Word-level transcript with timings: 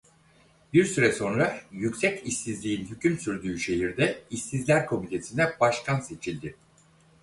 Bir 0.73 0.85
süre 0.85 1.11
sonra 1.11 1.59
yüksek 1.71 2.27
işsizliğin 2.27 2.85
hüküm 2.85 3.19
sürdüğü 3.19 3.59
şehirde 3.59 4.21
işsizler 4.29 4.85
komitesine 4.85 5.47
başkan 5.59 5.99
seçildi. 5.99 6.55